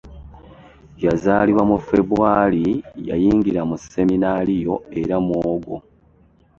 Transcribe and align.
Yazaalibwa 1.05 1.63
mu 1.71 1.77
Februari 1.87 2.65
yayingira 3.09 3.61
mu 3.69 3.77
Seminario 3.91 4.73
era 5.01 5.15
mu 5.25 5.35
ogwo. 5.53 5.75